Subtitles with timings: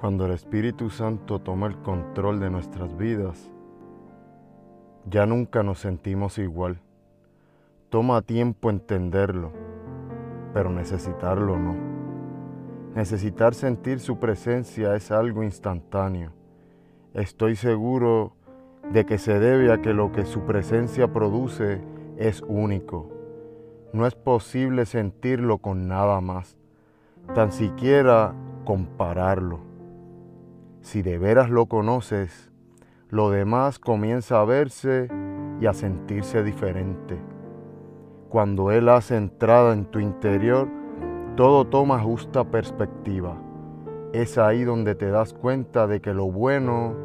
[0.00, 3.52] Cuando el Espíritu Santo toma el control de nuestras vidas,
[5.04, 6.80] ya nunca nos sentimos igual.
[7.90, 9.52] Toma tiempo entenderlo,
[10.54, 11.76] pero necesitarlo no.
[12.94, 16.32] Necesitar sentir su presencia es algo instantáneo.
[17.12, 18.32] Estoy seguro
[18.90, 21.82] de que se debe a que lo que su presencia produce
[22.16, 23.10] es único.
[23.92, 26.56] No es posible sentirlo con nada más,
[27.34, 29.69] tan siquiera compararlo.
[30.90, 32.50] Si de veras lo conoces,
[33.10, 35.06] lo demás comienza a verse
[35.60, 37.16] y a sentirse diferente.
[38.28, 40.66] Cuando Él hace entrada en tu interior,
[41.36, 43.40] todo toma justa perspectiva.
[44.12, 46.96] Es ahí donde te das cuenta de que lo bueno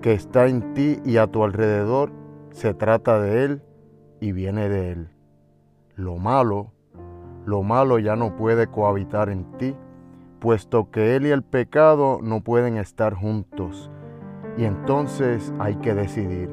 [0.00, 2.12] que está en ti y a tu alrededor
[2.52, 3.62] se trata de Él
[4.20, 5.10] y viene de Él.
[5.94, 6.72] Lo malo,
[7.44, 9.76] lo malo ya no puede cohabitar en ti
[10.40, 13.90] puesto que Él y el pecado no pueden estar juntos.
[14.56, 16.50] Y entonces hay que decidir.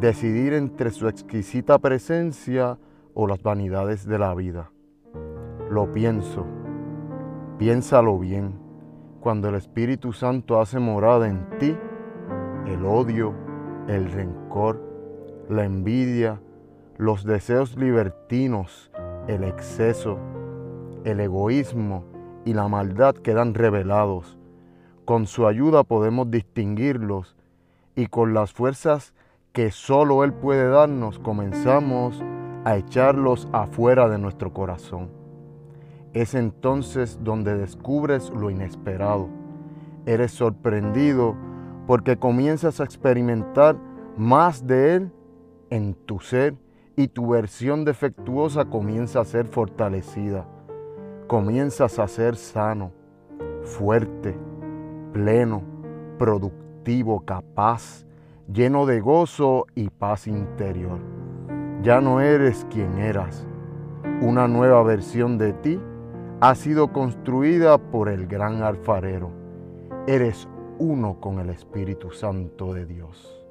[0.00, 2.78] Decidir entre su exquisita presencia
[3.12, 4.70] o las vanidades de la vida.
[5.70, 6.46] Lo pienso.
[7.58, 8.54] Piénsalo bien.
[9.20, 11.76] Cuando el Espíritu Santo hace morada en ti,
[12.66, 13.34] el odio,
[13.88, 14.80] el rencor,
[15.48, 16.40] la envidia,
[16.96, 18.90] los deseos libertinos,
[19.26, 20.18] el exceso,
[21.04, 22.15] el egoísmo,
[22.46, 24.38] y la maldad quedan revelados.
[25.04, 27.36] Con su ayuda podemos distinguirlos
[27.96, 29.12] y con las fuerzas
[29.52, 32.22] que solo Él puede darnos comenzamos
[32.64, 35.10] a echarlos afuera de nuestro corazón.
[36.14, 39.28] Es entonces donde descubres lo inesperado.
[40.06, 41.34] Eres sorprendido
[41.88, 43.76] porque comienzas a experimentar
[44.16, 45.12] más de Él
[45.70, 46.54] en tu ser
[46.94, 50.46] y tu versión defectuosa comienza a ser fortalecida
[51.26, 52.92] comienzas a ser sano,
[53.62, 54.36] fuerte,
[55.12, 55.62] pleno,
[56.18, 58.06] productivo, capaz,
[58.52, 60.98] lleno de gozo y paz interior.
[61.82, 63.46] Ya no eres quien eras.
[64.20, 65.80] Una nueva versión de ti
[66.40, 69.30] ha sido construida por el gran alfarero.
[70.06, 73.45] Eres uno con el Espíritu Santo de Dios.